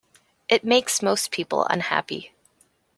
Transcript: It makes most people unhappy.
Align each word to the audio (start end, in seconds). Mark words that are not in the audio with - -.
It 0.49 0.63
makes 0.63 1.03
most 1.03 1.29
people 1.29 1.63
unhappy. 1.65 2.33